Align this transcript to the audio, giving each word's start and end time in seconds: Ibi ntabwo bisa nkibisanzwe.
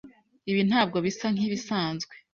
Ibi 0.51 0.61
ntabwo 0.69 0.97
bisa 1.05 1.27
nkibisanzwe. 1.33 2.13